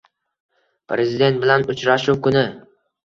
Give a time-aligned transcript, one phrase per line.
[0.93, 2.43] Prezident bilan uchrashuv kuni